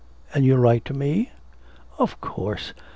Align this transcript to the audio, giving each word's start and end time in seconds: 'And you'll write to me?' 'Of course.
'And 0.33 0.43
you'll 0.43 0.57
write 0.57 0.83
to 0.85 0.95
me?' 0.95 1.29
'Of 1.99 2.19
course. 2.21 2.73